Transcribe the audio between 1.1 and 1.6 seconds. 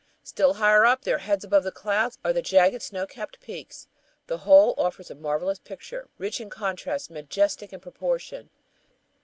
heads